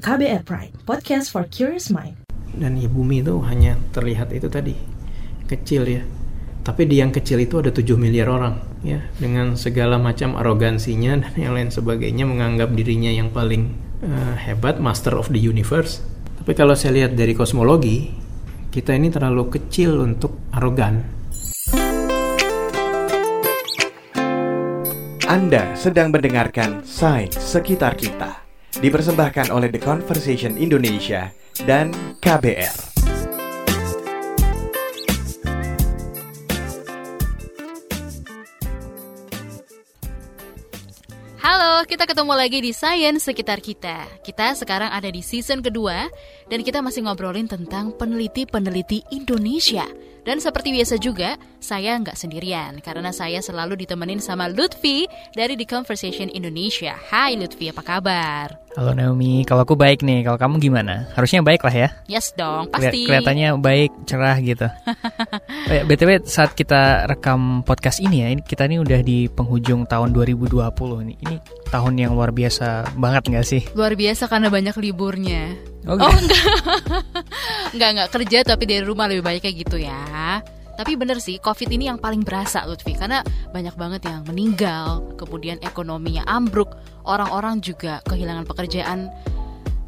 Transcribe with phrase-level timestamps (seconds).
[0.00, 2.16] KBR Prime, podcast for curious mind.
[2.56, 4.72] Dan ya bumi itu hanya terlihat itu tadi,
[5.44, 6.00] kecil ya.
[6.64, 11.34] Tapi di yang kecil itu ada 7 miliar orang ya dengan segala macam arogansinya dan
[11.36, 16.00] yang lain sebagainya menganggap dirinya yang paling uh, hebat, master of the universe.
[16.40, 18.08] Tapi kalau saya lihat dari kosmologi,
[18.72, 21.04] kita ini terlalu kecil untuk arogan.
[25.28, 31.34] Anda sedang mendengarkan Sains Sekitar Kita dipersembahkan oleh The Conversation Indonesia
[31.66, 31.90] dan
[32.22, 32.94] KBR.
[41.40, 44.06] Halo, kita ketemu lagi di Science Sekitar Kita.
[44.22, 46.06] Kita sekarang ada di season kedua
[46.46, 49.82] dan kita masih ngobrolin tentang peneliti-peneliti Indonesia.
[50.20, 55.64] Dan seperti biasa juga, saya nggak sendirian karena saya selalu ditemenin sama Lutfi dari The
[55.64, 56.92] Conversation Indonesia.
[56.92, 58.52] Hai Lutfi, apa kabar?
[58.76, 61.08] Halo Naomi, kalau aku baik nih, kalau kamu gimana?
[61.16, 61.88] Harusnya baik lah ya?
[62.06, 63.08] Yes dong, pasti.
[63.08, 64.68] Kelihatannya baik, cerah gitu.
[65.68, 70.14] oh ya, BTW saat kita rekam podcast ini ya, kita ini udah di penghujung tahun
[70.14, 70.54] 2020
[71.02, 71.16] nih.
[71.18, 71.36] Ini
[71.72, 73.62] tahun yang luar biasa banget nggak sih?
[73.74, 75.56] Luar biasa karena banyak liburnya.
[75.88, 76.44] Oh, oh enggak.
[77.72, 80.40] enggak, enggak kerja tapi dari rumah lebih baik kayak gitu ya.
[80.76, 82.96] Tapi bener sih, COVID ini yang paling berasa Lutfi.
[82.96, 83.20] Karena
[83.52, 86.72] banyak banget yang meninggal Kemudian ekonominya ambruk
[87.04, 89.12] Orang-orang juga kehilangan pekerjaan.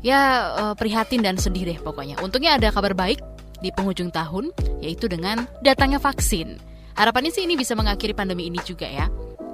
[0.05, 2.20] Ya eh, prihatin dan sedih deh pokoknya.
[2.20, 3.25] Untungnya ada kabar baik
[3.65, 4.53] di penghujung tahun
[4.85, 6.61] Yaitu dengan datangnya vaksin.
[6.93, 9.09] Harapannya sih ini bisa mengakhiri pandemi ini juga ya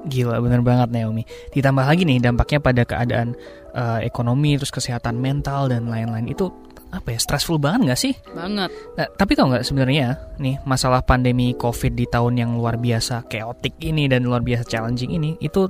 [0.08, 3.36] Gila bener banget Naomi Ditambah lagi nih dampaknya pada keadaan
[3.76, 6.50] uh, ekonomi Terus kesehatan mental dan lain-lain Itu
[6.88, 8.14] apa ya stressful banget gak sih?
[8.32, 8.72] Banget.
[8.96, 13.76] Nah, tapi tau nggak sebenarnya nih masalah pandemi COVID di tahun yang luar biasa chaotic
[13.84, 15.68] ini dan luar biasa challenging ini itu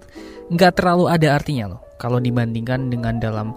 [0.54, 3.50] nggak terlalu ada artinya loh kalau dibandingkan dengan dalam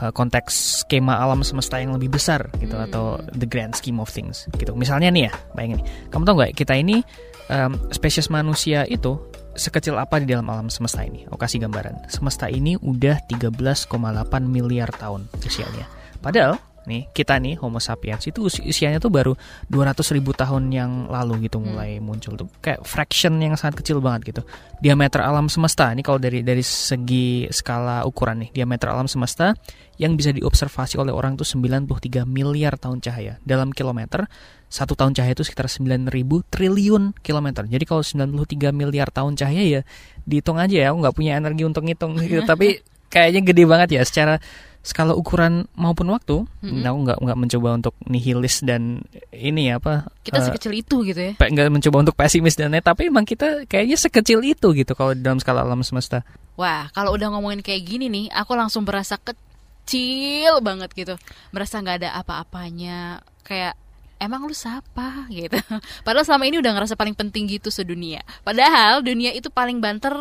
[0.00, 2.86] uh, konteks skema alam semesta yang lebih besar gitu hmm.
[2.90, 4.76] atau the grand scheme of things gitu.
[4.76, 7.00] Misalnya nih ya, bayangin nih, kamu tau nggak kita ini
[7.48, 9.16] um, spesies manusia itu
[9.56, 11.24] sekecil apa di dalam alam semesta ini?
[11.26, 12.12] Aku kasih gambaran.
[12.12, 13.88] Semesta ini udah 13,8
[14.44, 15.88] miliar tahun usianya.
[16.20, 19.34] Padahal nih kita nih Homo sapiens itu usianya tuh baru
[19.68, 21.66] 200 ribu tahun yang lalu gitu hmm.
[21.66, 22.02] mulai hmm.
[22.06, 24.42] muncul tuh kayak fraction yang sangat kecil banget gitu
[24.78, 29.52] diameter alam semesta ini kalau dari dari segi skala ukuran nih diameter alam semesta
[29.98, 34.28] yang bisa diobservasi oleh orang tuh 93 miliar tahun cahaya dalam kilometer
[34.66, 36.10] satu tahun cahaya itu sekitar 9000
[36.52, 39.82] triliun kilometer jadi kalau 93 miliar tahun cahaya ya
[40.26, 44.02] dihitung aja ya aku nggak punya energi untuk ngitung gitu tapi kayaknya gede banget ya.
[44.02, 44.42] Secara
[44.86, 46.86] skala ukuran maupun waktu, mm-hmm.
[46.86, 49.02] aku nggak nggak mencoba untuk nihilis dan
[49.34, 51.32] ini apa kita uh, sekecil itu gitu ya.
[51.34, 55.42] nggak mencoba untuk pesimis dan lain tapi emang kita kayaknya sekecil itu gitu kalau dalam
[55.42, 56.22] skala alam semesta.
[56.54, 61.18] Wah kalau udah ngomongin kayak gini nih aku langsung berasa kecil banget gitu.
[61.50, 63.26] Merasa nggak ada apa-apanya.
[63.42, 63.74] Kayak
[64.22, 65.26] emang lu siapa?
[65.34, 65.58] gitu.
[66.06, 68.22] Padahal selama ini udah ngerasa paling penting gitu sedunia.
[68.46, 70.14] Padahal dunia itu paling banter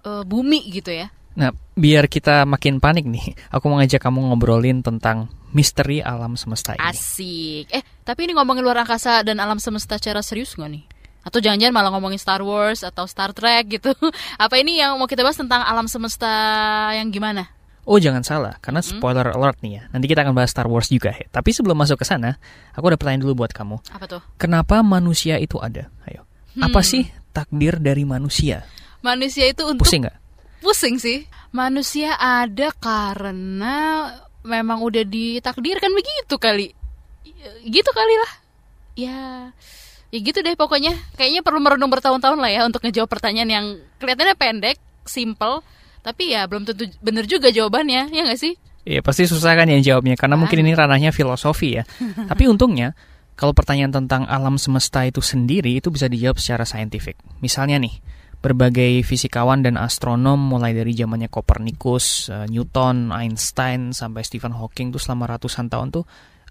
[0.00, 4.80] uh, bumi gitu ya Nah, biar kita makin panik nih, aku mau ngajak kamu ngobrolin
[4.80, 6.80] tentang misteri alam semesta ini.
[6.80, 7.68] Asik.
[7.68, 10.84] Eh, tapi ini ngomongin luar angkasa dan alam semesta secara serius nggak nih?
[11.28, 13.92] Atau jangan-jangan malah ngomongin Star Wars atau Star Trek gitu?
[14.44, 16.32] Apa ini yang mau kita bahas tentang alam semesta
[16.96, 17.52] yang gimana?
[17.86, 19.36] Oh jangan salah, karena spoiler hmm.
[19.38, 19.82] alert nih ya.
[19.94, 21.28] Nanti kita akan bahas Star Wars juga ya.
[21.30, 22.34] Tapi sebelum masuk ke sana,
[22.74, 23.78] aku ada pertanyaan dulu buat kamu.
[23.94, 24.22] Apa tuh?
[24.40, 25.86] Kenapa manusia itu ada?
[26.08, 26.26] Ayo.
[26.58, 26.66] Hmm.
[26.66, 28.66] Apa sih takdir dari manusia?
[29.06, 30.25] Manusia itu untuk Pusing nggak?
[30.66, 31.30] Pusing sih.
[31.54, 34.10] Manusia ada karena
[34.42, 36.74] memang udah ditakdirkan begitu kali.
[37.62, 38.32] Gitu kali lah.
[38.98, 39.20] Ya,
[40.10, 40.98] ya gitu deh pokoknya.
[41.14, 43.66] Kayaknya perlu merenung bertahun-tahun lah ya untuk ngejawab pertanyaan yang
[44.02, 45.62] kelihatannya pendek, simple,
[46.02, 48.58] tapi ya belum tentu bener juga jawabannya, ya nggak sih?
[48.86, 51.86] Iya pasti susah kan yang jawabnya karena mungkin ini ranahnya filosofi ya.
[52.30, 52.94] Tapi untungnya
[53.34, 57.18] kalau pertanyaan tentang alam semesta itu sendiri itu bisa dijawab secara saintifik.
[57.42, 57.98] Misalnya nih,
[58.40, 65.02] berbagai fisikawan dan astronom mulai dari zamannya Copernicus, uh, Newton, Einstein sampai Stephen Hawking tuh
[65.02, 66.04] selama ratusan tahun tuh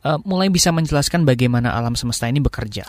[0.06, 2.86] uh, mulai bisa menjelaskan bagaimana alam semesta ini bekerja.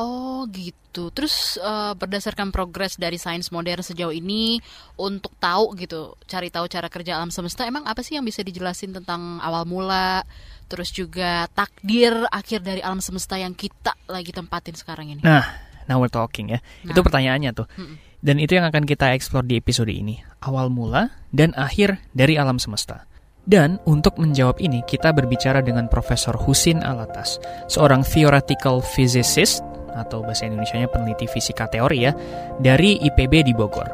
[0.00, 1.12] Oh gitu.
[1.12, 4.56] Terus uh, berdasarkan progres dari sains modern sejauh ini
[4.96, 8.96] untuk tahu gitu, cari tahu cara kerja alam semesta, emang apa sih yang bisa dijelasin
[8.96, 10.24] tentang awal mula,
[10.66, 15.20] terus juga takdir akhir dari alam semesta yang kita lagi tempatin sekarang ini?
[15.20, 15.44] Nah,
[15.84, 16.64] now we're talking ya.
[16.82, 16.96] Nah.
[16.96, 17.68] Itu pertanyaannya tuh.
[17.76, 22.04] Mm -mm dan itu yang akan kita eksplor di episode ini, awal mula dan akhir
[22.12, 23.08] dari alam semesta.
[23.48, 27.40] Dan untuk menjawab ini, kita berbicara dengan Profesor Husin Alatas,
[27.72, 29.64] seorang theoretical physicist
[29.96, 32.12] atau bahasa Indonesia-nya peneliti fisika teori ya,
[32.60, 33.88] dari IPB di Bogor.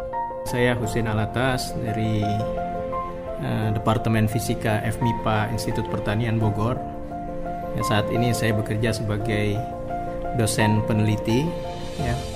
[0.44, 2.20] Saya Husin Alatas dari
[3.40, 6.76] uh, Departemen Fisika FMIPA Institut Pertanian Bogor.
[7.78, 9.55] Ya, saat ini saya bekerja sebagai
[10.34, 11.46] dosen peneliti,
[12.02, 12.36] ya.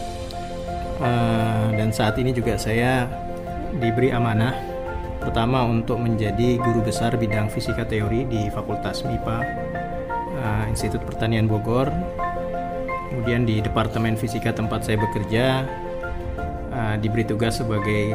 [1.01, 3.09] Uh, dan saat ini juga saya
[3.81, 4.53] diberi amanah
[5.17, 9.39] pertama untuk menjadi guru besar bidang fisika teori di Fakultas MIPA
[10.37, 11.89] uh, Institut Pertanian Bogor.
[13.11, 15.65] Kemudian di Departemen Fisika tempat saya bekerja
[16.71, 18.15] uh, diberi tugas sebagai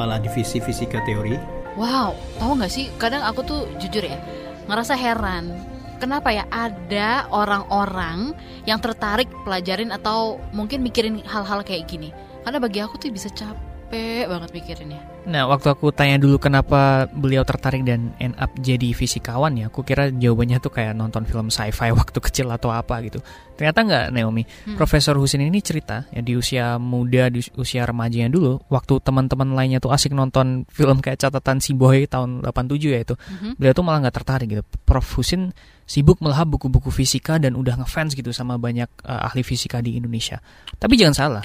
[0.00, 1.36] kepala divisi fisika teori.
[1.76, 2.88] Wow, tahu nggak sih?
[2.96, 4.16] Kadang aku tuh jujur ya
[4.64, 5.52] ngerasa heran.
[6.00, 8.32] Kenapa ya ada orang-orang
[8.64, 12.08] yang tertarik pelajarin atau mungkin mikirin hal-hal kayak gini?
[12.40, 15.09] Karena bagi aku tuh bisa capek banget mikirinnya.
[15.28, 19.84] Nah, waktu aku tanya dulu kenapa beliau tertarik dan end up jadi fisikawan ya, aku
[19.84, 23.20] kira jawabannya tuh kayak nonton film sci-fi waktu kecil atau apa gitu.
[23.60, 24.48] Ternyata nggak, Naomi.
[24.48, 24.80] Hmm.
[24.80, 29.84] Profesor Husin ini cerita ya di usia muda, di usia remajanya dulu, waktu teman-teman lainnya
[29.84, 33.60] tuh asik nonton film kayak catatan si boy tahun 87 ya itu, hmm.
[33.60, 34.64] beliau tuh malah nggak tertarik gitu.
[34.88, 35.52] Prof Husin
[35.84, 40.40] sibuk melahap buku-buku fisika dan udah ngefans gitu sama banyak uh, ahli fisika di Indonesia.
[40.78, 41.44] Tapi jangan salah,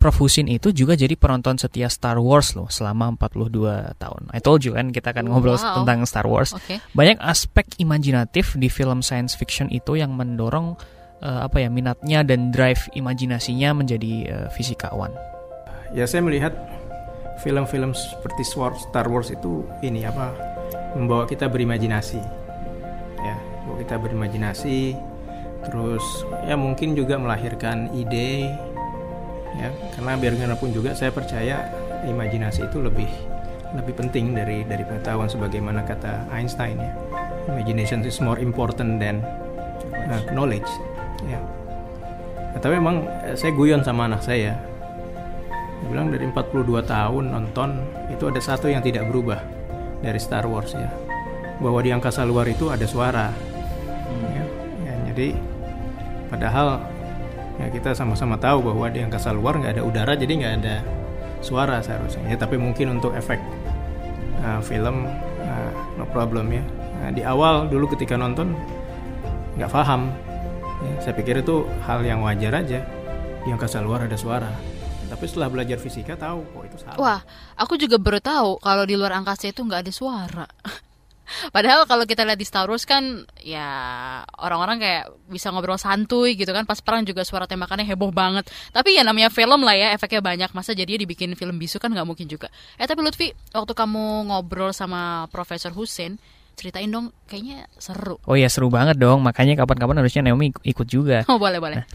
[0.00, 0.16] Prof.
[0.20, 4.22] Husin itu juga jadi penonton setia Star Wars loh selama 42 tahun.
[4.32, 5.80] I told you kan kita akan ngobrol wow.
[5.80, 6.56] tentang Star Wars.
[6.56, 6.80] Okay.
[6.96, 10.76] Banyak aspek imajinatif di film science fiction itu yang mendorong
[11.20, 15.12] uh, apa ya minatnya dan drive imajinasinya menjadi uh, fisikawan.
[15.92, 16.56] Ya saya melihat
[17.44, 20.32] film-film seperti Star Wars itu ini apa
[20.96, 22.20] membawa kita berimajinasi.
[23.20, 24.96] Ya, membawa kita berimajinasi
[25.60, 28.48] terus ya mungkin juga melahirkan ide
[29.58, 31.66] ya karena biar pun juga saya percaya
[32.06, 33.08] imajinasi itu lebih
[33.74, 36.92] lebih penting dari dari pengetahuan sebagaimana kata Einstein ya.
[37.50, 39.22] Imagination is more important than
[39.94, 40.66] uh, knowledge.
[41.26, 41.38] ya.
[42.50, 44.58] Nah, tapi memang eh, saya guyon sama anak saya.
[45.80, 47.70] Dia bilang dari 42 tahun nonton
[48.12, 49.40] itu ada satu yang tidak berubah
[50.02, 50.90] dari Star Wars ya.
[51.62, 54.30] Bahwa di angkasa luar itu ada suara hmm.
[54.34, 54.44] ya,
[54.86, 55.28] ya jadi
[56.30, 56.82] padahal
[57.60, 60.76] ya kita sama-sama tahu bahwa di angkasa luar nggak ada udara jadi nggak ada
[61.44, 62.24] suara seharusnya.
[62.32, 63.36] Ya tapi mungkin untuk efek
[64.40, 65.04] uh, film
[65.44, 65.70] uh,
[66.00, 66.64] no problem ya.
[67.00, 68.56] Nah, di awal dulu ketika nonton
[69.60, 70.08] nggak paham.
[70.80, 72.80] Ya, saya pikir itu hal yang wajar aja.
[73.44, 74.48] Di angkasa luar ada suara.
[75.10, 76.96] Tapi setelah belajar fisika tahu kok itu salah.
[76.96, 77.20] Wah,
[77.58, 80.46] aku juga baru tahu kalau di luar angkasa itu nggak ada suara.
[81.54, 83.66] Padahal kalau kita lihat di Star Wars kan ya
[84.38, 88.50] orang-orang kayak bisa ngobrol santuy gitu kan pas perang juga suara tembakannya heboh banget.
[88.74, 92.06] Tapi ya namanya film lah ya efeknya banyak masa jadinya dibikin film bisu kan nggak
[92.06, 92.50] mungkin juga.
[92.76, 96.18] Eh tapi Lutfi waktu kamu ngobrol sama Profesor Hussein
[96.58, 98.20] ceritain dong kayaknya seru.
[98.28, 101.24] Oh ya seru banget dong makanya kapan-kapan harusnya Naomi ikut juga.
[101.30, 101.80] Oh boleh boleh.
[101.80, 101.86] Nah,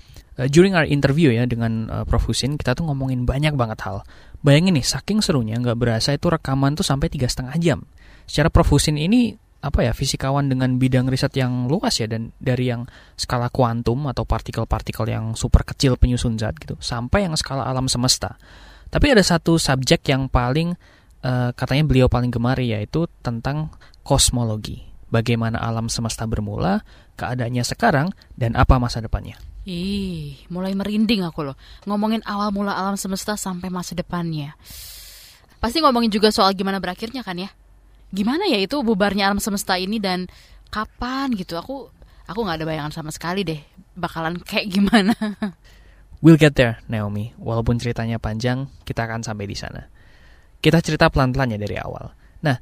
[0.42, 4.02] uh, during our interview ya dengan uh, Prof Husin kita tuh ngomongin banyak banget hal.
[4.42, 7.80] Bayangin nih saking serunya nggak berasa itu rekaman tuh sampai tiga setengah jam
[8.26, 9.34] secara Prof Husin ini
[9.66, 12.86] apa ya fisikawan dengan bidang riset yang luas ya dan dari yang
[13.18, 18.38] skala kuantum atau partikel-partikel yang super kecil penyusun zat gitu sampai yang skala alam semesta.
[18.94, 20.78] Tapi ada satu subjek yang paling
[21.26, 23.74] uh, katanya beliau paling gemari yaitu tentang
[24.06, 24.86] kosmologi.
[25.10, 26.86] Bagaimana alam semesta bermula,
[27.18, 28.08] keadaannya sekarang
[28.38, 29.38] dan apa masa depannya.
[29.66, 31.58] Ih, mulai merinding aku loh.
[31.90, 34.54] Ngomongin awal mula alam semesta sampai masa depannya.
[35.58, 37.50] Pasti ngomongin juga soal gimana berakhirnya kan ya?
[38.16, 40.32] Gimana ya itu bubarnya alam semesta ini dan
[40.72, 41.92] kapan gitu aku
[42.26, 43.60] aku nggak ada bayangan sama sekali deh
[43.94, 45.14] bakalan kayak gimana
[46.26, 47.38] We'll get there, Naomi.
[47.38, 49.86] Walaupun ceritanya panjang, kita akan sampai di sana.
[50.58, 52.18] Kita cerita pelan-pelan ya dari awal.
[52.42, 52.58] Nah,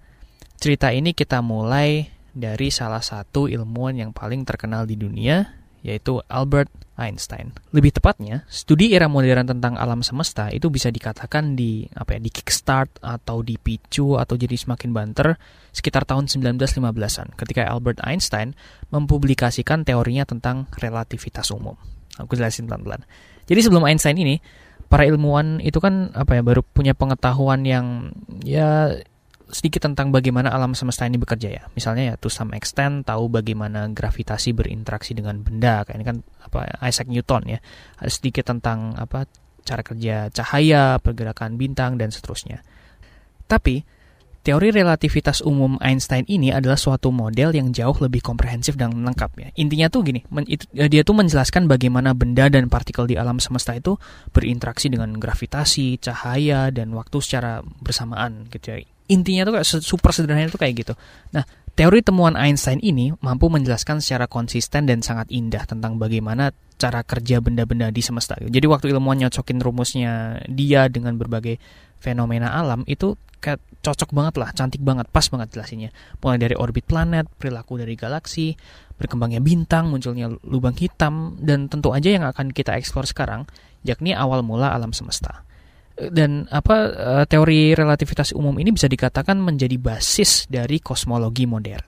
[0.59, 6.67] cerita ini kita mulai dari salah satu ilmuwan yang paling terkenal di dunia, yaitu Albert
[6.93, 7.49] Einstein.
[7.73, 12.29] Lebih tepatnya, studi era modern tentang alam semesta itu bisa dikatakan di apa ya, di
[12.29, 15.33] kickstart atau dipicu atau jadi semakin banter
[15.73, 18.53] sekitar tahun 1915-an ketika Albert Einstein
[18.93, 21.73] mempublikasikan teorinya tentang relativitas umum.
[22.21, 23.01] Aku jelasin pelan-pelan.
[23.49, 24.37] Jadi sebelum Einstein ini,
[24.85, 28.13] para ilmuwan itu kan apa ya baru punya pengetahuan yang
[28.45, 28.93] ya
[29.53, 31.63] sedikit tentang bagaimana alam semesta ini bekerja ya.
[31.77, 35.85] Misalnya ya to some extent tahu bagaimana gravitasi berinteraksi dengan benda.
[35.85, 37.59] Kayak ini kan apa Isaac Newton ya.
[38.09, 39.29] Sedikit tentang apa
[39.63, 42.65] cara kerja cahaya, pergerakan bintang dan seterusnya.
[43.47, 43.85] Tapi
[44.43, 49.49] teori relativitas umum Einstein ini adalah suatu model yang jauh lebih komprehensif dan lengkap ya.
[49.55, 53.71] Intinya tuh gini, men, itu, dia tuh menjelaskan bagaimana benda dan partikel di alam semesta
[53.71, 53.95] itu
[54.35, 58.83] berinteraksi dengan gravitasi, cahaya dan waktu secara bersamaan gitu ya
[59.13, 60.93] intinya tuh kayak super sederhana itu kayak gitu.
[61.37, 61.45] Nah,
[61.77, 66.49] teori temuan Einstein ini mampu menjelaskan secara konsisten dan sangat indah tentang bagaimana
[66.81, 68.33] cara kerja benda-benda di semesta.
[68.41, 71.61] Jadi waktu ilmuwan nyocokin rumusnya dia dengan berbagai
[72.01, 75.91] fenomena alam itu kayak cocok banget lah, cantik banget, pas banget jelasinnya.
[76.23, 78.55] Mulai dari orbit planet, perilaku dari galaksi,
[78.95, 83.43] berkembangnya bintang, munculnya lubang hitam, dan tentu aja yang akan kita eksplor sekarang,
[83.83, 85.43] yakni awal mula alam semesta.
[85.93, 91.85] Dan apa eh, teori relativitas umum ini bisa dikatakan menjadi basis dari kosmologi modern.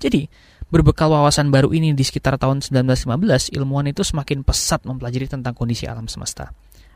[0.00, 0.24] Jadi,
[0.72, 5.84] berbekal wawasan baru ini di sekitar tahun 1915, ilmuwan itu semakin pesat mempelajari tentang kondisi
[5.84, 6.52] alam semesta.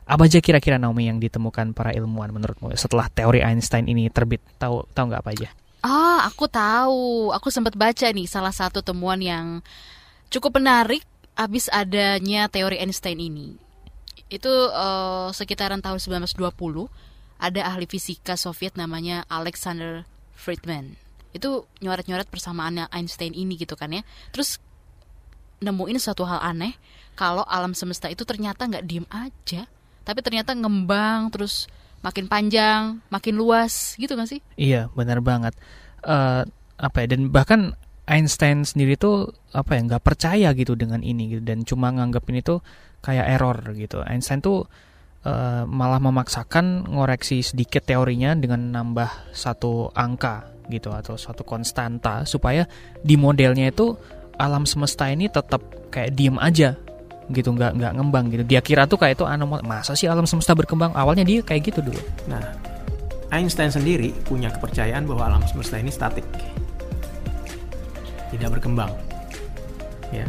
[0.09, 4.41] Apa aja kira-kira Naomi yang ditemukan para ilmuwan menurutmu setelah teori Einstein ini terbit?
[4.57, 5.49] Tahu tahu nggak apa aja?
[5.85, 7.29] Ah, aku tahu.
[7.37, 9.61] Aku sempat baca nih salah satu temuan yang
[10.33, 11.05] cukup menarik
[11.37, 13.68] abis adanya teori Einstein ini.
[14.29, 16.37] Itu uh, sekitaran tahun 1920
[17.39, 20.05] ada ahli fisika Soviet namanya Alexander
[20.37, 21.01] Friedman.
[21.33, 24.03] Itu nyoret-nyoret persamaannya Einstein ini gitu kan ya.
[24.33, 24.61] Terus
[25.59, 26.79] nemuin suatu hal aneh
[27.19, 29.67] kalau alam semesta itu ternyata nggak diem aja
[30.09, 31.69] tapi ternyata ngembang terus
[32.01, 34.41] makin panjang, makin luas gitu gak sih?
[34.57, 35.53] Iya, benar banget.
[36.01, 36.49] Uh,
[36.81, 37.13] apa ya?
[37.13, 37.77] Dan bahkan
[38.09, 42.41] Einstein sendiri tuh apa ya nggak percaya gitu dengan ini gitu dan cuma nganggap ini
[42.41, 42.65] tuh
[43.05, 44.01] kayak error gitu.
[44.01, 44.65] Einstein tuh
[45.29, 52.65] uh, malah memaksakan ngoreksi sedikit teorinya dengan nambah satu angka gitu atau suatu konstanta supaya
[53.01, 53.97] di modelnya itu
[54.41, 55.61] alam semesta ini tetap
[55.93, 56.77] kayak diem aja
[57.29, 58.43] gitu nggak nggak ngembang gitu.
[58.49, 60.97] Dia kira tuh kayak itu anomali masa sih alam semesta berkembang?
[60.97, 62.01] Awalnya dia kayak gitu dulu.
[62.25, 62.41] Nah
[63.29, 66.25] Einstein sendiri punya kepercayaan bahwa alam semesta ini statik
[68.33, 68.93] tidak berkembang.
[70.13, 70.25] Ya.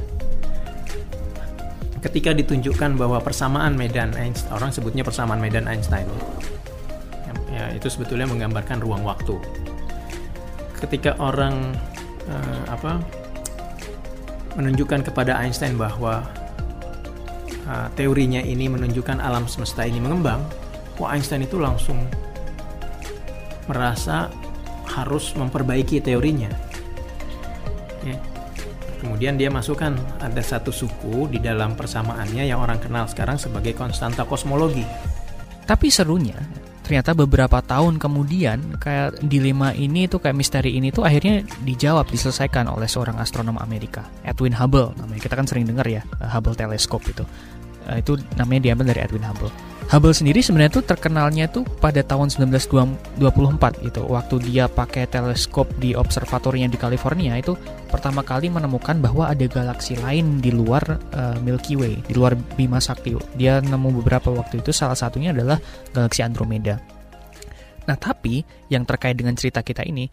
[2.00, 6.08] Ketika ditunjukkan bahwa persamaan medan Einstein orang sebutnya persamaan medan Einstein.
[7.28, 9.36] Ya, ya itu sebetulnya menggambarkan ruang waktu.
[10.80, 11.76] Ketika orang
[12.32, 13.04] uh, apa
[14.56, 16.24] menunjukkan kepada Einstein bahwa
[17.68, 20.40] uh, teorinya ini menunjukkan alam semesta ini mengembang,
[20.96, 22.00] kok Einstein itu langsung
[23.68, 24.32] merasa
[24.88, 26.69] harus memperbaiki teorinya.
[29.00, 34.28] Kemudian dia masukkan ada satu suku di dalam persamaannya yang orang kenal sekarang sebagai konstanta
[34.28, 34.84] kosmologi.
[35.64, 36.36] Tapi serunya,
[36.84, 42.68] ternyata beberapa tahun kemudian kayak dilema ini tuh kayak misteri ini tuh akhirnya dijawab diselesaikan
[42.68, 47.22] oleh seorang astronom Amerika Edwin Hubble namanya kita kan sering dengar ya Hubble Telescope itu
[47.90, 49.52] Eh, itu namanya diambil dari Edwin Hubble.
[49.90, 53.18] Hubble sendiri sebenarnya tuh terkenalnya tuh pada tahun 1924
[53.82, 54.06] gitu.
[54.06, 57.58] Waktu dia pakai teleskop di observatorinya di California itu
[57.90, 62.78] pertama kali menemukan bahwa ada galaksi lain di luar uh, Milky Way, di luar Bima
[62.78, 63.18] Sakti.
[63.34, 65.58] Dia nemu beberapa waktu itu salah satunya adalah
[65.90, 66.78] galaksi Andromeda.
[67.90, 70.06] Nah, tapi yang terkait dengan cerita kita ini,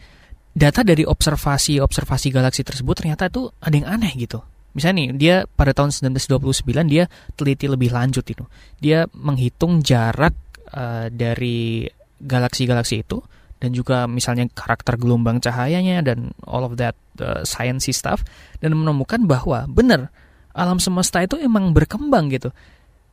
[0.56, 4.40] data dari observasi-observasi galaksi tersebut ternyata itu ada yang aneh gitu
[4.76, 8.44] Misalnya nih, dia pada tahun 1929 dia teliti lebih lanjut itu.
[8.76, 10.36] Dia menghitung jarak
[10.76, 11.88] uh, dari
[12.20, 13.24] galaksi-galaksi itu
[13.56, 16.92] dan juga misalnya karakter gelombang cahayanya dan all of that
[17.24, 18.20] uh, sciencey stuff
[18.60, 20.12] dan menemukan bahwa benar
[20.52, 22.52] alam semesta itu emang berkembang gitu.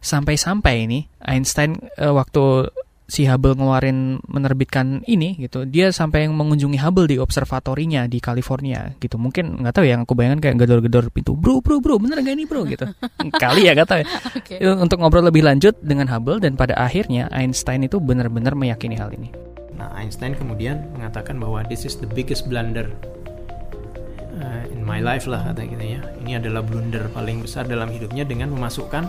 [0.03, 2.67] Sampai-sampai ini Einstein uh, waktu
[3.07, 5.67] si Hubble ngeluarin menerbitkan ini gitu.
[5.67, 9.19] Dia sampai yang mengunjungi Hubble di observatorinya di California gitu.
[9.19, 11.35] Mungkin nggak tahu ya yang aku bayangkan kayak gedor-gedor pintu.
[11.35, 12.87] Bro bro bro bener gak ini bro gitu.
[13.43, 14.07] Kali ya nggak tahu ya.
[14.43, 14.57] Okay.
[14.65, 19.29] untuk ngobrol lebih lanjut dengan Hubble dan pada akhirnya Einstein itu benar-benar meyakini hal ini.
[19.77, 22.87] Nah Einstein kemudian mengatakan bahwa this is the biggest blunder
[24.39, 26.01] uh, in my life lah kata gitu ya.
[26.23, 29.03] Ini adalah blunder paling besar dalam hidupnya dengan memasukkan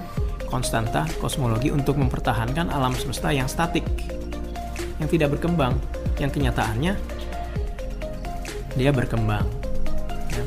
[0.54, 3.82] konstanta kosmologi untuk mempertahankan alam semesta yang statik,
[5.02, 5.74] yang tidak berkembang,
[6.22, 6.94] yang kenyataannya
[8.78, 9.42] dia berkembang.
[10.30, 10.44] Ya.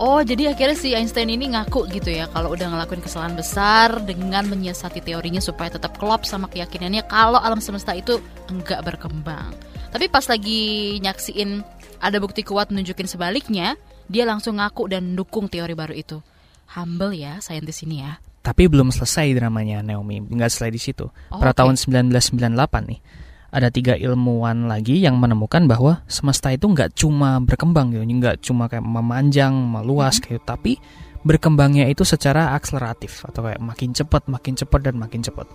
[0.00, 4.48] Oh, jadi akhirnya si Einstein ini ngaku gitu ya kalau udah ngelakuin kesalahan besar dengan
[4.48, 8.16] menyiasati teorinya supaya tetap klop sama keyakinannya kalau alam semesta itu
[8.48, 9.52] enggak berkembang.
[9.92, 11.60] Tapi pas lagi nyaksiin
[12.00, 13.76] ada bukti kuat menunjukin sebaliknya,
[14.08, 16.18] dia langsung ngaku dan dukung teori baru itu.
[16.72, 18.18] Humble ya saintis ini ya.
[18.42, 21.06] Tapi belum selesai dramanya Naomi, nggak selesai di situ.
[21.06, 21.62] Oh, Pada okay.
[21.62, 21.74] tahun
[22.10, 23.00] 1998 nih,
[23.54, 28.66] ada tiga ilmuwan lagi yang menemukan bahwa semesta itu nggak cuma berkembang gitu, nggak cuma
[28.66, 30.22] kayak memanjang, meluas hmm.
[30.26, 30.72] kayak, tapi
[31.22, 35.46] berkembangnya itu secara akseleratif atau kayak makin cepat, makin cepat dan makin cepat.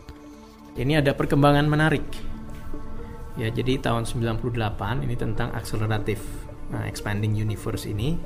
[0.80, 2.06] Ini ada perkembangan menarik.
[3.36, 6.24] Ya, jadi tahun 98 ini tentang akseleratif
[6.74, 8.18] nah, expanding universe ini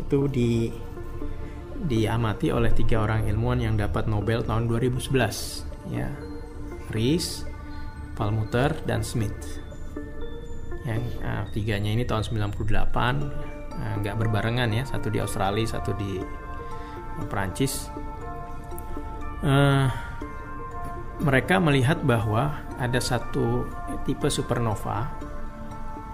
[0.00, 0.68] itu di
[1.86, 6.08] diamati oleh tiga orang ilmuwan yang dapat Nobel tahun 2011 ya.
[6.90, 7.46] Rees,
[8.18, 9.62] Palmuter dan Smith.
[10.84, 14.82] Yang uh, tiganya ini tahun 98 uh, nggak berbarengan ya.
[14.84, 17.88] Satu di Australia satu di uh, Perancis.
[19.40, 19.88] Uh,
[21.20, 23.68] mereka melihat bahwa ada satu
[24.08, 25.08] tipe supernova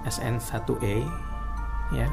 [0.07, 1.07] SN1A
[1.95, 2.11] ya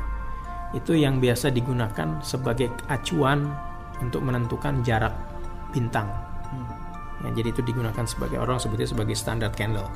[0.73, 3.53] itu yang biasa digunakan sebagai acuan
[4.01, 5.13] untuk menentukan jarak
[5.69, 6.09] bintang.
[7.23, 9.87] Ya, jadi itu digunakan sebagai orang sebutnya sebagai standar candle.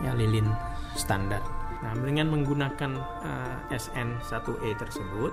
[0.00, 0.48] Ya lilin
[0.96, 1.42] standar.
[1.84, 5.32] Nah dengan menggunakan uh, SN1A tersebut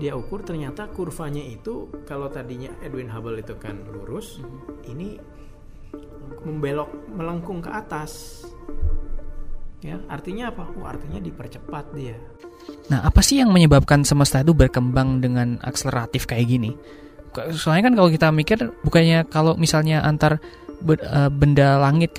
[0.00, 4.42] dia ukur ternyata kurvanya itu kalau tadinya Edwin Hubble itu kan lurus
[4.88, 5.20] ini
[6.42, 8.42] membelok melengkung ke atas
[9.82, 12.16] ya artinya apa oh, artinya dipercepat dia
[12.90, 16.70] Nah, apa sih yang menyebabkan semesta itu berkembang dengan akseleratif kayak gini?
[17.56, 20.36] Soalnya kan kalau kita mikir bukannya kalau misalnya antar
[20.84, 22.12] eh, benda langit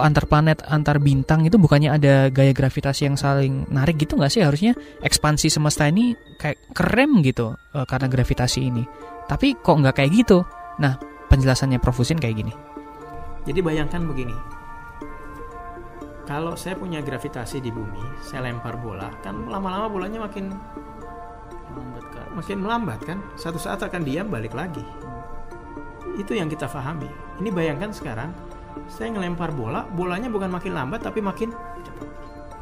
[0.00, 4.40] antar planet, antar bintang itu bukannya ada gaya gravitasi yang saling narik gitu nggak sih?
[4.40, 4.72] Harusnya
[5.04, 8.84] ekspansi semesta ini kayak kerem gitu eh, karena gravitasi ini.
[9.28, 10.42] Tapi kok nggak kayak gitu?
[10.80, 10.96] Nah,
[11.28, 12.00] penjelasannya Prof.
[12.00, 12.52] Husin kayak gini.
[13.44, 14.59] Jadi bayangkan begini.
[16.30, 20.54] Kalau saya punya gravitasi di bumi, saya lempar bola, kan lama-lama bolanya makin
[22.38, 23.18] makin melambat kan?
[23.34, 24.86] Satu saat akan diam balik lagi.
[26.14, 27.10] Itu yang kita pahami.
[27.42, 28.30] Ini bayangkan sekarang,
[28.86, 31.50] saya ngelempar bola, bolanya bukan makin lambat tapi makin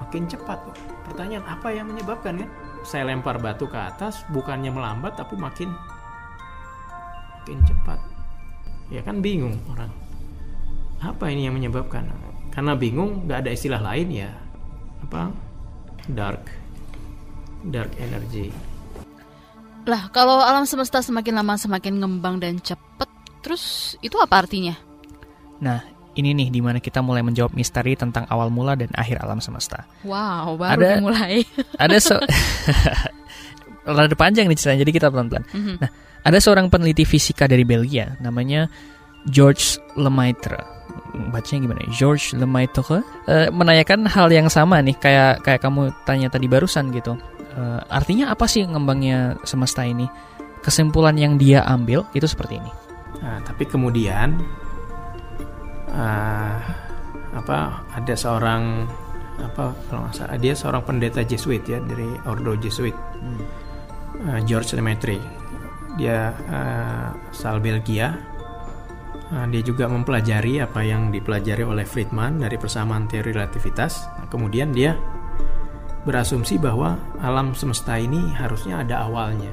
[0.01, 0.77] makin cepat kok.
[1.13, 2.49] Pertanyaan apa yang menyebabkan kan?
[2.89, 5.77] Saya lempar batu ke atas, bukannya melambat tapi makin
[7.37, 8.01] makin cepat.
[8.89, 9.93] Ya kan bingung orang
[11.05, 12.09] apa ini yang menyebabkan
[12.59, 14.35] karena bingung nggak ada istilah lain ya
[15.07, 15.31] apa
[16.11, 16.43] dark
[17.71, 18.51] dark energy
[19.87, 23.09] Lah, kalau alam semesta semakin lama semakin ngembang dan cepet,
[23.41, 24.77] terus itu apa artinya?
[25.65, 25.81] Nah,
[26.13, 29.89] ini nih di mana kita mulai menjawab misteri tentang awal mula dan akhir alam semesta.
[30.05, 31.41] Wow, baru Ada- dimulai.
[31.89, 32.21] ada so
[33.89, 35.49] rada panjang nih ceritanya jadi kita pelan-pelan.
[35.57, 35.89] Nah,
[36.21, 38.69] ada seorang peneliti fisika dari Belgia namanya
[39.25, 40.78] George Lemaitre.
[41.33, 41.81] Bacanya gimana?
[41.89, 47.17] George Lemaitre eh, menanyakan hal yang sama nih kayak kayak kamu tanya tadi barusan gitu.
[47.57, 50.05] Eh, artinya apa sih ngembangnya semesta ini?
[50.61, 52.71] Kesimpulan yang dia ambil itu seperti ini.
[53.25, 54.37] Nah, tapi kemudian
[55.95, 56.61] ah,
[57.33, 58.85] apa ada seorang
[59.39, 62.95] apa kalau nggak salah dia seorang pendeta Jesuit ya dari Ordo Jesuit
[64.27, 65.23] Ah, George Lemaitre
[65.95, 68.19] dia ah, asal Belgia
[69.53, 74.97] dia juga mempelajari apa yang dipelajari oleh Friedman dari persamaan teori relativitas Nah, kemudian dia
[76.09, 79.53] berasumsi bahwa alam semesta ini harusnya ada awalnya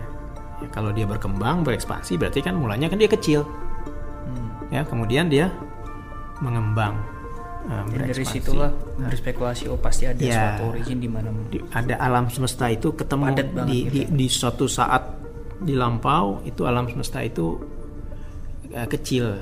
[0.63, 3.43] Ya, kalau dia berkembang berekspansi berarti kan mulanya kan dia kecil
[4.71, 5.51] ya kemudian dia
[6.41, 6.95] mengembang
[7.69, 8.39] uh, berekspansi.
[8.97, 10.59] berspekulasi oh pasti ada Ya.
[10.63, 11.29] origin di mana
[11.71, 14.07] ada alam semesta itu ketemu di, gitu di, ya.
[14.09, 15.03] di suatu saat
[15.59, 17.55] di lampau itu alam semesta itu
[18.73, 19.35] uh, kecil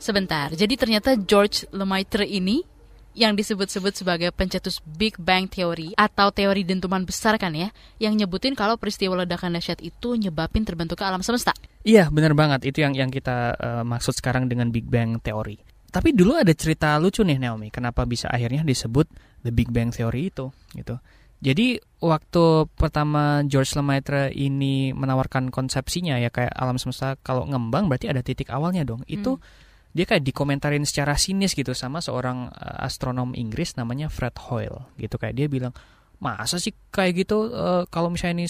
[0.00, 2.64] Sebentar, jadi ternyata George Lemaitre ini
[3.12, 7.68] yang disebut-sebut sebagai pencetus Big Bang Theory atau teori dentuman besar kan ya,
[8.00, 11.52] yang nyebutin kalau peristiwa ledakan dahsyat itu nyebabin terbentuknya alam semesta.
[11.84, 12.70] Iya, benar banget.
[12.70, 15.60] Itu yang yang kita eh, maksud sekarang dengan Big Bang Theory.
[15.90, 19.04] Tapi dulu ada cerita lucu nih Naomi, kenapa bisa akhirnya disebut
[19.44, 20.96] The Big Bang Theory itu, gitu.
[21.40, 28.12] Jadi waktu pertama George Lemaitre ini menawarkan konsepsinya ya kayak alam semesta kalau ngembang berarti
[28.12, 29.04] ada titik awalnya dong.
[29.08, 29.40] Itu
[29.90, 35.18] dia kayak dikomentarin secara sinis gitu sama seorang eh, astronom Inggris namanya Fred Hoyle gitu.
[35.18, 35.72] Kayak dia bilang
[36.20, 38.48] masa sih kayak gitu eh, kalau misalnya ini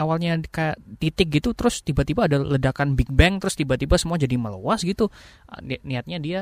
[0.00, 4.82] awalnya kayak titik gitu terus tiba-tiba ada ledakan Big Bang terus tiba-tiba semua jadi meluas
[4.82, 5.12] gitu.
[5.62, 6.40] Ni- niatnya dia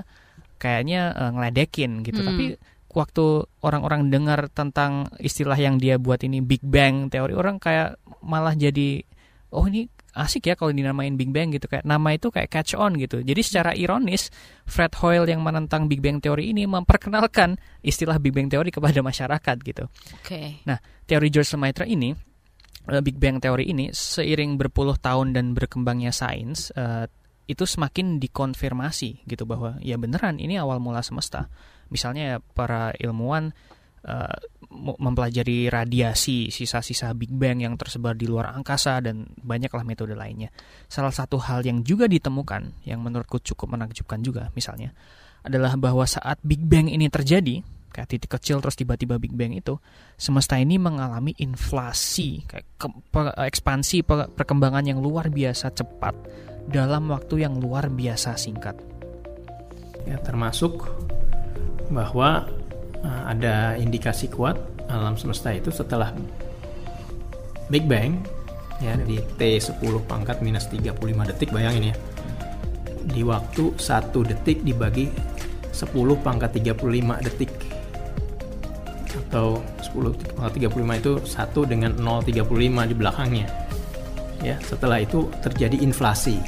[0.56, 2.24] kayaknya eh, ngeledekin gitu.
[2.24, 2.28] Hmm.
[2.32, 2.46] tapi
[2.88, 8.56] waktu orang-orang dengar tentang istilah yang dia buat ini Big Bang teori orang kayak malah
[8.56, 9.04] jadi
[9.52, 12.98] oh ini asik ya kalau dinamain Big Bang gitu kayak nama itu kayak catch on
[12.98, 13.22] gitu.
[13.22, 14.35] Jadi secara ironis
[14.66, 19.57] Fred Hoyle yang menentang Big Bang teori ini memperkenalkan istilah Big Bang teori kepada masyarakat
[19.62, 19.87] gitu.
[20.18, 20.61] Oke.
[20.66, 22.11] Nah, teori George Lemaitre ini
[22.90, 27.07] eh, Big Bang teori ini seiring berpuluh tahun dan berkembangnya sains eh,
[27.48, 31.48] itu semakin dikonfirmasi gitu bahwa ya beneran ini awal mula semesta.
[31.88, 33.57] Misalnya ya, para ilmuwan
[34.70, 40.52] mu- mempelajari radiasi sisa-sisa Big Bang yang tersebar di luar angkasa dan banyaklah metode lainnya.
[40.87, 44.92] Salah satu hal yang juga ditemukan yang menurutku cukup menakjubkan juga misalnya
[45.42, 49.80] adalah bahwa saat Big Bang ini terjadi kayak titik kecil terus tiba-tiba Big Bang itu
[50.14, 56.14] semesta ini mengalami inflasi kayak ke- pe- ekspansi pe- perkembangan yang luar biasa cepat
[56.68, 58.76] dalam waktu yang luar biasa singkat.
[60.04, 60.88] ya termasuk
[61.92, 62.58] bahwa uh,
[63.04, 64.58] ada indikasi kuat
[64.88, 66.11] alam semesta itu setelah
[67.68, 68.24] Big Bang
[68.78, 70.98] ya di T10 pangkat minus 35
[71.34, 71.96] detik bayangin ya
[73.08, 75.08] di waktu satu detik dibagi
[75.72, 75.94] 10
[76.26, 77.50] pangkat 35 detik
[79.28, 83.46] atau 10,35 itu satu dengan 0,35 di belakangnya.
[84.40, 86.38] Ya, setelah itu terjadi inflasi.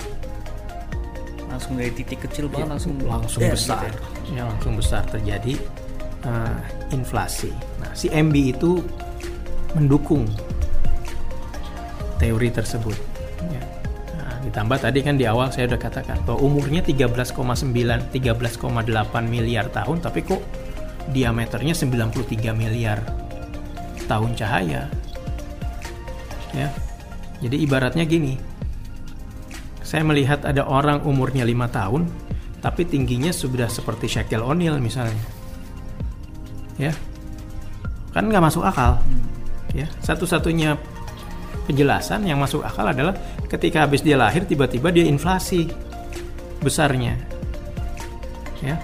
[1.51, 3.91] Langsung dari titik kecil banget Ya, langsung langsung eh, besar.
[3.91, 4.01] gitu
[4.39, 5.59] Ya, langsung besar terjadi
[6.25, 6.61] uh,
[6.93, 7.53] inflasi.
[7.81, 8.81] Nah, si MB itu
[9.77, 10.27] mendukung
[12.21, 12.97] teori tersebut.
[13.49, 13.63] Ya.
[14.21, 17.33] Nah, ditambah tadi kan di awal saya udah katakan bahwa umurnya 13,9
[18.13, 18.13] 13,8
[19.25, 20.43] miliar tahun tapi kok
[21.11, 23.01] diameternya 93 miliar
[24.05, 24.91] tahun cahaya.
[26.53, 26.69] Ya.
[27.41, 28.37] Jadi ibaratnya gini.
[29.81, 32.03] Saya melihat ada orang umurnya 5 tahun
[32.61, 35.40] tapi tingginya sudah seperti Shaquille O'Neal misalnya.
[36.81, 36.93] Ya.
[38.17, 38.97] Kan nggak masuk akal.
[39.77, 40.75] Ya, satu-satunya
[41.69, 43.15] penjelasan yang masuk akal adalah
[43.47, 45.69] ketika habis dia lahir tiba-tiba dia inflasi
[46.65, 47.21] besarnya.
[48.65, 48.81] Ya.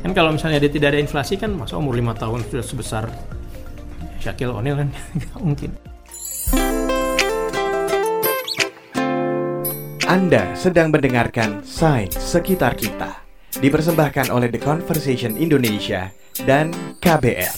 [0.00, 3.04] Kan kalau misalnya dia tidak ada inflasi kan masa umur 5 tahun sudah sebesar
[4.22, 5.70] Shaquille O'Neal kan nggak mungkin.
[10.10, 13.22] Anda sedang mendengarkan Sains Sekitar Kita.
[13.50, 16.10] Dipersembahkan oleh The Conversation Indonesia
[16.48, 16.72] dan
[17.04, 17.56] KBR.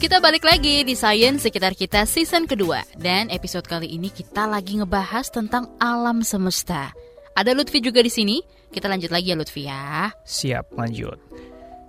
[0.00, 4.80] Kita balik lagi di Science sekitar kita season kedua dan episode kali ini kita lagi
[4.80, 6.90] ngebahas tentang alam semesta.
[7.36, 8.40] Ada Lutfi juga di sini.
[8.70, 10.08] Kita lanjut lagi ya Lutfi ya.
[10.24, 11.18] Siap, lanjut.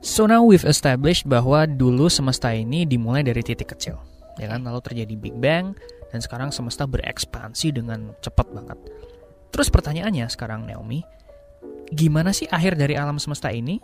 [0.02, 4.02] So now we've established bahwa dulu semesta ini dimulai dari titik kecil.
[4.41, 5.78] Ya kan, lalu terjadi Big Bang
[6.10, 8.78] dan sekarang semesta berekspansi dengan cepat banget.
[9.52, 11.04] Terus pertanyaannya sekarang Naomi,
[11.91, 13.77] gimana sih akhir dari alam semesta ini?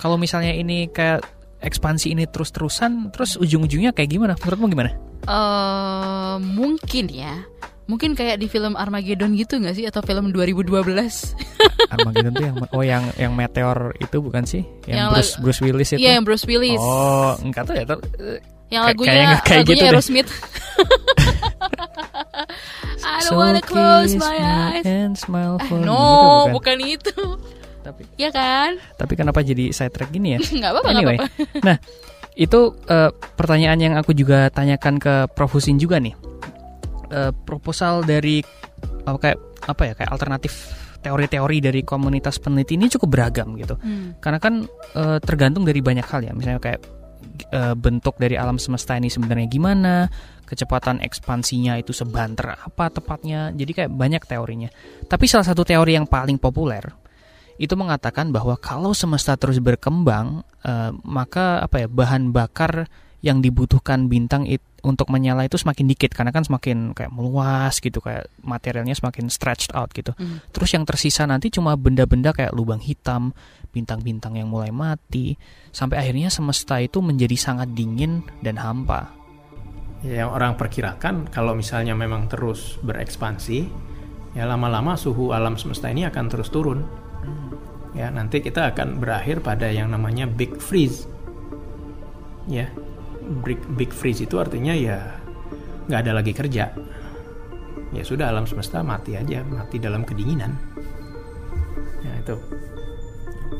[0.00, 1.20] Kalau misalnya ini kayak
[1.62, 4.34] ekspansi ini terus-terusan, terus ujung-ujungnya kayak gimana?
[4.40, 4.90] Menurutmu gimana?
[5.22, 7.44] Eh mungkin ya.
[7.86, 10.70] Mungkin kayak di film Armageddon gitu nggak sih atau film 2012?
[11.92, 14.64] Armageddon tuh yang oh yang yang meteor itu bukan sih?
[14.88, 16.00] Yang, Yang Bruce, Bruce Willis itu?
[16.00, 16.80] Iya yang Bruce Willis.
[16.80, 17.84] Oh, enggak tahu ya.
[17.84, 18.02] ter-
[18.72, 19.86] yang kayak- lagunya kayaknya kayak lagunya gitu.
[19.92, 20.30] Aerosmith.
[23.24, 24.84] Don't wanna close my me eyes.
[24.84, 25.84] and smile Eh, for me.
[25.84, 26.00] no,
[26.44, 27.16] Gitu bukan itu.
[27.80, 28.78] Tapi Ya kan?
[28.94, 30.40] tapi kenapa jadi side track gini ya?
[30.58, 31.60] Nggak apa-apa, anyway, apa-apa.
[31.66, 31.76] nah
[32.32, 36.14] itu eh, pertanyaan yang aku juga tanyakan ke Prof Husin juga nih.
[37.08, 38.40] Eh, proposal dari
[39.02, 40.52] apa kayak apa ya kayak alternatif
[41.02, 43.74] teori-teori dari komunitas peneliti ini cukup beragam gitu.
[43.76, 44.14] Hmm.
[44.16, 46.32] Karena kan eh, tergantung dari banyak hal ya.
[46.32, 46.80] Misalnya kayak
[47.50, 50.06] eh, bentuk dari alam semesta ini sebenarnya gimana,
[50.44, 53.50] kecepatan ekspansinya itu sebanter apa tepatnya.
[53.54, 54.68] Jadi kayak banyak teorinya.
[55.06, 57.02] Tapi salah satu teori yang paling populer
[57.60, 62.90] itu mengatakan bahwa kalau semesta terus berkembang, eh, maka apa ya bahan bakar
[63.22, 68.02] yang dibutuhkan bintang it, untuk menyala itu semakin dikit karena kan semakin kayak meluas gitu
[68.02, 70.10] kayak materialnya semakin stretched out gitu.
[70.18, 70.42] Hmm.
[70.50, 73.30] Terus yang tersisa nanti cuma benda-benda kayak lubang hitam,
[73.70, 75.38] bintang-bintang yang mulai mati,
[75.70, 79.21] sampai akhirnya semesta itu menjadi sangat dingin dan hampa.
[80.02, 83.70] Ya, yang orang perkirakan kalau misalnya memang terus berekspansi,
[84.34, 86.82] ya lama-lama suhu alam semesta ini akan terus turun.
[87.94, 91.06] Ya, nanti kita akan berakhir pada yang namanya big freeze.
[92.50, 92.66] Ya,
[93.46, 95.22] big, big freeze itu artinya ya
[95.86, 96.74] nggak ada lagi kerja.
[97.94, 100.58] Ya sudah alam semesta mati aja, mati dalam kedinginan.
[102.02, 102.36] Ya itu.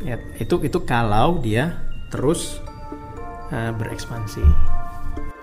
[0.03, 1.79] Ya, itu itu kalau dia
[2.11, 2.59] terus
[3.55, 4.82] eh, berekspansi.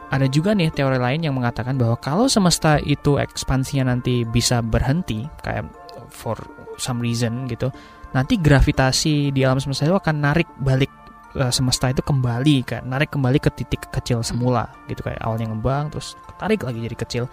[0.09, 5.29] Ada juga nih teori lain yang mengatakan bahwa kalau semesta itu ekspansinya nanti bisa berhenti
[5.45, 5.69] kayak
[6.09, 6.33] for
[6.81, 7.69] some reason gitu,
[8.17, 10.89] nanti gravitasi di alam semesta itu akan narik balik
[11.37, 15.93] eh, semesta itu kembali kayak narik kembali ke titik kecil semula gitu kayak awalnya ngembang
[15.93, 17.23] terus tarik lagi jadi kecil.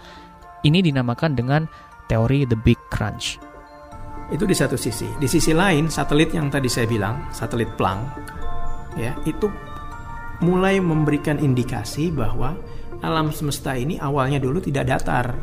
[0.61, 1.65] Ini dinamakan dengan
[2.05, 3.41] teori the big crunch.
[4.27, 5.07] Itu di satu sisi.
[5.15, 8.03] Di sisi lain, satelit yang tadi saya bilang, satelit Planck,
[8.99, 9.47] ya itu
[10.41, 12.53] mulai memberikan indikasi bahwa
[13.01, 15.37] alam semesta ini awalnya dulu tidak datar.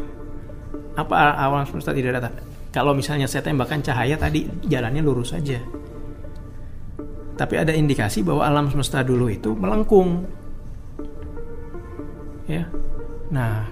[0.95, 2.33] Apa alam semesta tidak datar?
[2.75, 5.63] Kalau misalnya saya tembakkan cahaya tadi jalannya lurus saja.
[7.35, 10.27] Tapi ada indikasi bahwa alam semesta dulu itu melengkung.
[12.47, 12.71] Ya.
[13.31, 13.67] Nah,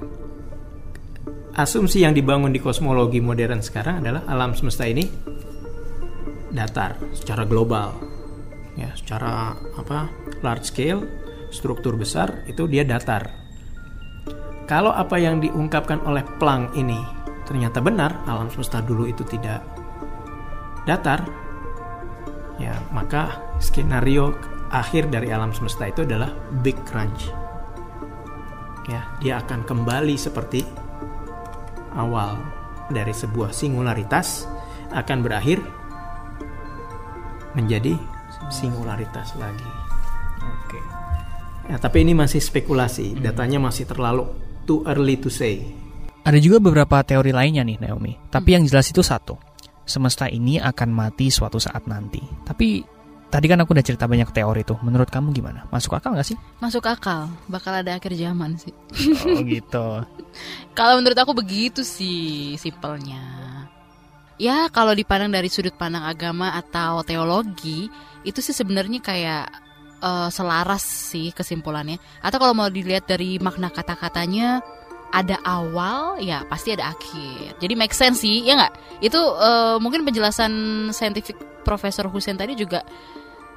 [1.54, 5.06] asumsi yang dibangun di kosmologi modern sekarang adalah alam semesta ini
[6.52, 8.11] datar secara global
[8.78, 10.08] ya secara apa
[10.40, 11.04] large scale
[11.52, 13.28] struktur besar itu dia datar.
[14.64, 16.96] Kalau apa yang diungkapkan oleh Planck ini
[17.44, 19.60] ternyata benar alam semesta dulu itu tidak
[20.88, 21.26] datar
[22.56, 24.32] ya maka skenario
[24.72, 26.32] akhir dari alam semesta itu adalah
[26.64, 27.28] big crunch.
[28.88, 30.64] Ya dia akan kembali seperti
[31.92, 32.40] awal
[32.88, 34.48] dari sebuah singularitas
[34.92, 35.60] akan berakhir
[37.52, 37.96] menjadi
[38.50, 39.70] singularitas lagi.
[40.42, 40.80] Oke.
[41.70, 44.26] Ya, tapi ini masih spekulasi, datanya masih terlalu
[44.66, 45.62] too early to say.
[46.22, 48.14] Ada juga beberapa teori lainnya nih Naomi.
[48.30, 49.34] Tapi yang jelas itu satu.
[49.82, 52.22] Semesta ini akan mati suatu saat nanti.
[52.46, 52.86] Tapi
[53.26, 54.78] tadi kan aku udah cerita banyak teori tuh.
[54.86, 55.66] Menurut kamu gimana?
[55.74, 56.38] Masuk akal nggak sih?
[56.62, 58.70] Masuk akal, bakal ada akhir zaman sih.
[59.26, 60.06] Oh gitu.
[60.78, 63.41] Kalau menurut aku begitu sih simpelnya.
[64.42, 67.86] Ya kalau dipandang dari sudut pandang agama atau teologi
[68.26, 69.46] itu sih sebenarnya kayak
[70.02, 72.02] eh, selaras sih kesimpulannya.
[72.26, 74.58] Atau kalau mau dilihat dari makna kata-katanya
[75.14, 77.62] ada awal ya pasti ada akhir.
[77.62, 78.74] Jadi make sense sih ya nggak?
[78.98, 80.50] Itu eh, mungkin penjelasan
[80.90, 82.82] saintifik Profesor Hussein tadi juga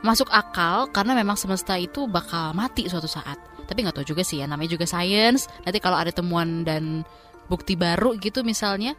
[0.06, 3.41] masuk akal karena memang semesta itu bakal mati suatu saat.
[3.65, 5.50] Tapi nggak tahu juga sih ya namanya juga sains.
[5.65, 7.02] Nanti kalau ada temuan dan
[7.50, 8.93] bukti baru gitu misalnya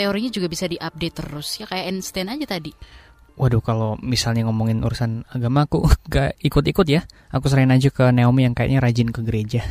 [0.00, 2.72] teorinya juga bisa diupdate terus ya kayak Einstein aja tadi.
[3.40, 7.04] Waduh kalau misalnya ngomongin urusan agama aku gak ikut-ikut ya.
[7.32, 9.64] Aku serahin aja ke Naomi yang kayaknya rajin ke gereja.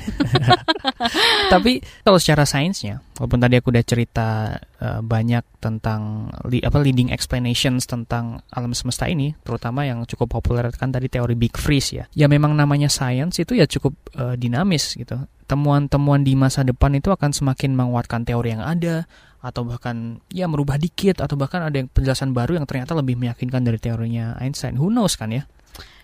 [1.53, 7.13] Tapi kalau secara sainsnya, walaupun tadi aku udah cerita eh, banyak tentang li- apa leading
[7.13, 12.05] explanations tentang alam semesta ini, terutama yang cukup populer kan tadi teori Big Freeze ya.
[12.15, 15.19] Ya memang namanya science itu ya cukup eh, dinamis gitu.
[15.45, 19.05] Temuan-temuan di masa depan itu akan semakin menguatkan teori yang ada
[19.39, 23.63] atau bahkan ya merubah dikit atau bahkan ada yang penjelasan baru yang ternyata lebih meyakinkan
[23.63, 24.75] dari teorinya Einstein.
[24.75, 25.47] Who knows kan ya?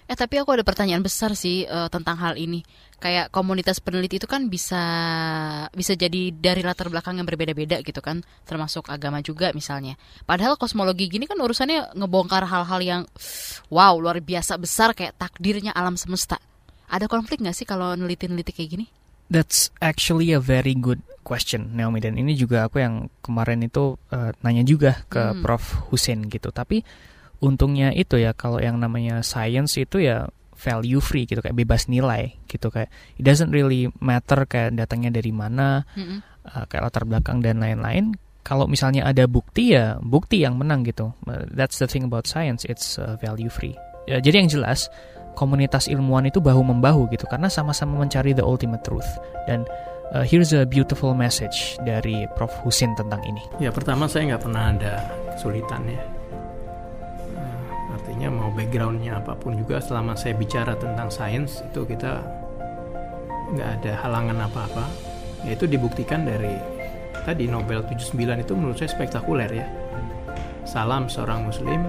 [0.06, 2.62] Eh tapi aku ada pertanyaan besar sih eh, tentang hal ini.
[3.02, 4.82] Kayak komunitas peneliti itu kan bisa
[5.74, 10.00] bisa jadi dari latar belakang yang berbeda-beda gitu kan, termasuk agama juga misalnya.
[10.24, 13.02] Padahal kosmologi gini kan urusannya ngebongkar hal-hal yang
[13.68, 16.40] wow luar biasa besar kayak takdirnya alam semesta.
[16.88, 18.86] Ada konflik nggak sih kalau neliti-neliti kayak gini?
[19.26, 21.98] That's actually a very good question, Naomi.
[21.98, 25.42] Dan ini juga aku yang kemarin itu eh, nanya juga ke Hmm.
[25.42, 25.90] Prof.
[25.90, 26.54] Hussein gitu.
[26.54, 26.86] Tapi
[27.42, 32.32] untungnya itu ya kalau yang namanya science itu ya value free gitu kayak bebas nilai
[32.48, 32.88] gitu kayak
[33.20, 36.24] it doesn't really matter kayak datangnya dari mana Mm-mm.
[36.48, 41.12] uh, kayak latar belakang dan lain-lain kalau misalnya ada bukti ya bukti yang menang gitu
[41.28, 43.76] Uh, that's the thing about science it's uh, value free
[44.08, 44.88] Ya, jadi yang jelas
[45.36, 49.08] komunitas ilmuwan itu bahu membahu gitu karena sama-sama mencari the ultimate truth
[49.46, 49.68] dan
[50.16, 54.72] uh, here's a beautiful message dari Prof Husin tentang ini Ya pertama saya nggak pernah
[54.72, 54.94] ada
[55.36, 56.00] kesulitan ya.
[57.36, 62.24] Eh, artinya mau backgroundnya apa pun juga selama saya bicara tentang sains itu kita
[63.52, 64.88] nggak ada halangan apa-apa.
[65.44, 66.56] Ya itu dibuktikan dari
[67.28, 69.68] tadi Nobel 79 itu menurut saya spektakuler ya.
[70.66, 71.86] Salam seorang Muslim,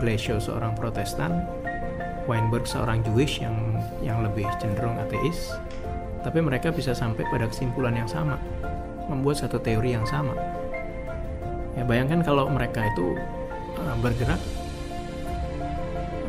[0.00, 1.44] Glashow seorang Protestan,
[2.24, 5.52] Weinberg seorang Jewish yang yang lebih cenderung ateis,
[6.24, 8.40] tapi mereka bisa sampai pada kesimpulan yang sama,
[9.08, 10.32] membuat satu teori yang sama.
[11.74, 13.18] Ya bayangkan kalau mereka itu
[13.76, 14.40] uh, bergerak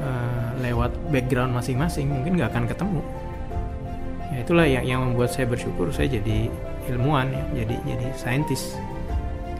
[0.03, 3.01] uh, lewat background masing-masing, mungkin nggak akan ketemu.
[4.36, 6.51] Ya itulah yang yang membuat saya bersyukur saya jadi
[6.91, 8.75] ilmuwan ya, jadi jadi saintis.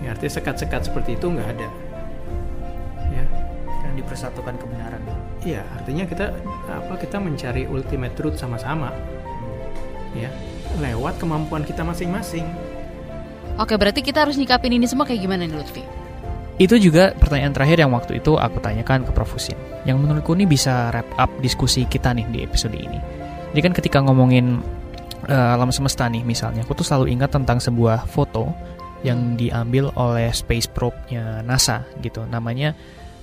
[0.04, 1.70] Ya, artinya sekat-sekat seperti itu nggak ada.
[3.10, 3.26] Ya,
[3.82, 4.95] karena dipersatukan kebenaran
[5.46, 6.34] Iya, artinya kita
[6.66, 8.90] apa kita mencari ultimate truth sama-sama.
[10.18, 10.34] Ya,
[10.82, 12.50] lewat kemampuan kita masing-masing.
[13.56, 15.84] Oke berarti kita harus nyikapin ini semua kayak gimana nih Lutfi?
[16.56, 19.36] Itu juga pertanyaan terakhir yang waktu itu aku tanyakan ke Prof.
[19.36, 19.60] Husin.
[19.84, 23.00] Yang menurutku ini bisa wrap up diskusi kita nih di episode ini.
[23.52, 24.64] Jadi kan ketika ngomongin
[25.28, 28.52] eh, alam semesta nih misalnya, aku tuh selalu ingat tentang sebuah foto
[29.04, 32.24] yang diambil oleh space probe-nya NASA gitu.
[32.24, 32.74] Namanya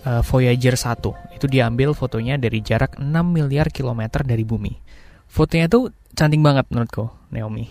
[0.06, 1.38] eh, Voyager 1.
[1.38, 4.72] Itu diambil fotonya dari jarak 6 miliar kilometer dari bumi.
[5.26, 7.66] Fotonya tuh cantik banget menurutku, Naomi.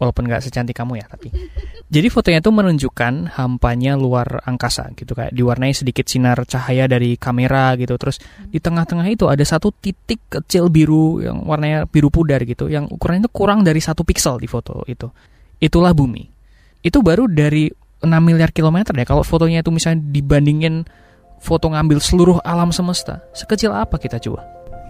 [0.00, 1.28] Walaupun nggak secantik kamu ya tapi.
[1.92, 5.12] Jadi fotonya itu menunjukkan hampanya luar angkasa gitu.
[5.12, 8.00] Kayak diwarnai sedikit sinar cahaya dari kamera gitu.
[8.00, 8.16] Terus
[8.48, 12.72] di tengah-tengah itu ada satu titik kecil biru yang warnanya biru pudar gitu.
[12.72, 15.04] Yang ukurannya itu kurang dari satu piksel di foto itu.
[15.60, 16.24] Itulah bumi.
[16.80, 17.68] Itu baru dari
[18.00, 20.88] 6 miliar kilometer ya kalau fotonya itu misalnya dibandingin
[21.40, 24.44] foto ngambil seluruh alam semesta sekecil apa kita coba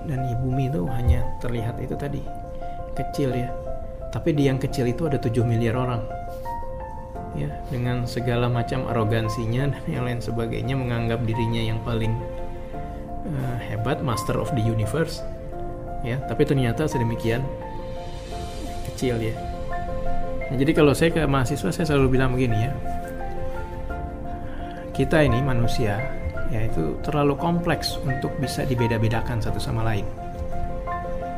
[0.04, 2.20] Dan di bumi itu hanya terlihat itu tadi
[3.00, 3.48] kecil ya.
[4.10, 6.02] Tapi di yang kecil itu ada 7 miliar orang.
[7.38, 12.10] Ya, dengan segala macam arogansinya dan yang lain sebagainya menganggap dirinya yang paling
[13.22, 15.22] eh, hebat, master of the universe.
[16.02, 17.46] Ya, tapi ternyata sedemikian
[18.90, 19.34] kecil ya.
[20.50, 22.72] Nah, jadi kalau saya ke mahasiswa saya selalu bilang begini ya.
[24.90, 26.19] Kita ini manusia
[26.50, 30.04] ya itu terlalu kompleks untuk bisa dibeda-bedakan satu sama lain.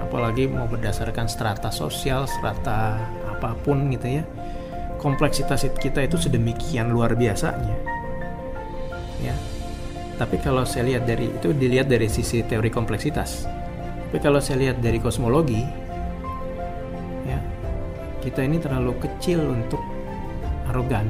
[0.00, 4.24] Apalagi mau berdasarkan strata sosial, strata apa pun gitu ya.
[5.00, 7.76] Kompleksitas kita itu sedemikian luar biasanya.
[9.20, 9.36] Ya.
[10.16, 13.48] Tapi kalau saya lihat dari itu dilihat dari sisi teori kompleksitas.
[14.08, 15.64] Tapi kalau saya lihat dari kosmologi,
[17.24, 17.40] ya
[18.20, 19.80] kita ini terlalu kecil untuk
[20.68, 21.08] arogan.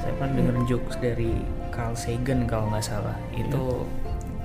[0.00, 3.14] Saya pernah dengar jokes dari Carl Sagan kalau nggak salah.
[3.36, 3.84] Itu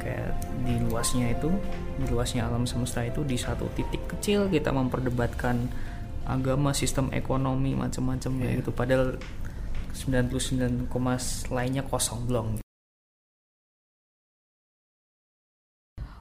[0.04, 0.36] kayak
[0.67, 1.48] di luasnya itu,
[1.96, 5.72] di luasnya alam semesta itu di satu titik kecil kita memperdebatkan
[6.28, 8.72] agama, sistem ekonomi macam-macam kayak gitu.
[8.76, 9.15] Padahal
[9.96, 10.91] 99,
[11.50, 12.48] lainnya kosong belum.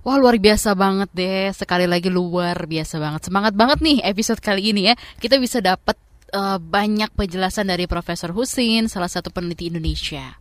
[0.01, 3.29] Wah luar biasa banget deh, sekali lagi luar biasa banget.
[3.29, 4.94] Semangat banget nih episode kali ini ya.
[5.20, 5.92] Kita bisa dapat
[6.33, 10.40] uh, banyak penjelasan dari Profesor Husin, salah satu peneliti Indonesia.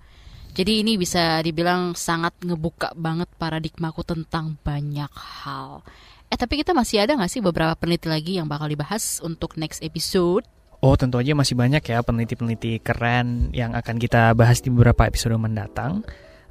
[0.54, 5.86] Jadi ini bisa dibilang sangat ngebuka banget paradigmaku tentang banyak hal.
[6.30, 9.82] Eh tapi kita masih ada gak sih beberapa peneliti lagi yang bakal dibahas untuk next
[9.82, 10.46] episode?
[10.80, 15.36] Oh tentu aja masih banyak ya peneliti-peneliti keren yang akan kita bahas di beberapa episode
[15.36, 16.08] mendatang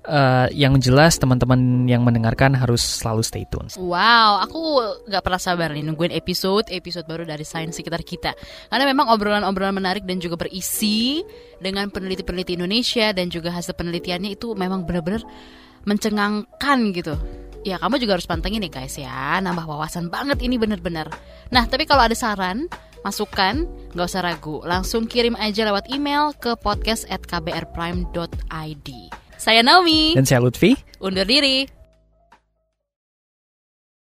[0.08, 3.68] uh, yang jelas teman-teman yang mendengarkan harus selalu stay tune.
[3.76, 4.60] Wow, aku
[5.06, 8.32] gak pernah sabar nih nungguin episode episode baru dari sains sekitar kita.
[8.72, 11.20] Karena memang obrolan-obrolan menarik dan juga berisi
[11.60, 15.22] dengan peneliti-peneliti Indonesia dan juga hasil penelitiannya itu memang benar-benar
[15.84, 17.14] mencengangkan gitu.
[17.66, 21.10] Ya kamu juga harus pantengin nih guys ya, nambah wawasan banget ini bener-bener.
[21.52, 22.70] Nah tapi kalau ada saran,
[23.02, 28.88] masukan, gak usah ragu, langsung kirim aja lewat email ke podcast at kbrprime.id.
[29.38, 30.18] Saya Naomi.
[30.18, 30.74] Dan saya Lutfi.
[30.98, 31.77] Undur diri.